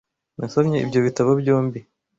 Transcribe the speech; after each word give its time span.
Nasomye 0.37 0.77
ibyo 0.85 0.99
bitabo 1.05 1.31
byombi. 1.41 1.79